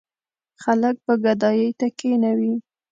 خلک 0.63 0.95
به 1.05 1.13
ګدايۍ 1.25 1.69
ته 1.79 1.87
کېنوي. 1.97 2.53